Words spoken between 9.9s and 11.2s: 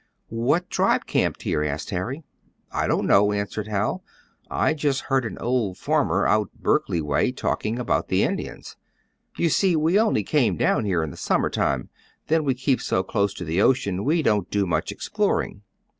only come down here in the